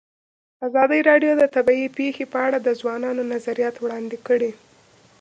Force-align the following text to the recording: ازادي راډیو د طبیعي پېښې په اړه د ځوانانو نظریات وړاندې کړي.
ازادي 0.67 0.99
راډیو 1.09 1.31
د 1.37 1.43
طبیعي 1.55 1.87
پېښې 1.97 2.25
په 2.33 2.37
اړه 2.45 2.57
د 2.61 2.69
ځوانانو 2.79 3.23
نظریات 3.33 3.75
وړاندې 3.79 4.17
کړي. 4.27 4.51